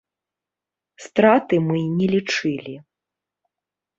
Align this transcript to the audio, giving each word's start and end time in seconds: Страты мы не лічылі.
Страты 1.05 1.55
мы 1.67 1.77
не 1.99 2.07
лічылі. 2.13 2.73